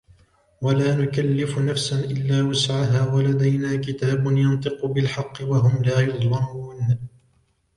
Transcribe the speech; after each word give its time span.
ولا 0.61 0.95
نكلف 0.95 1.57
نفسا 1.57 1.99
إلا 1.99 2.41
وسعها 2.43 3.13
ولدينا 3.13 3.75
كتاب 3.81 4.25
ينطق 4.25 4.85
بالحق 4.85 5.41
وهم 5.41 5.83
لا 5.83 5.99
يظلمون 5.99 6.99